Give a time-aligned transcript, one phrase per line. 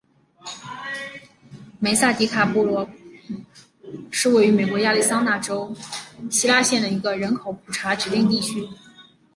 [1.79, 2.89] 梅萨迪卡布洛
[4.09, 5.71] 是位于美国亚利桑那州
[6.31, 8.67] 希拉县的一个人口普查指定地区。